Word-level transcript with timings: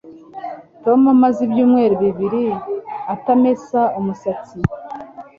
Tom 0.83 0.99
amaze 1.15 1.39
ibyumweru 1.47 1.95
bibiri 2.03 2.43
atamesa 3.13 3.81
umusatsi 3.99 4.57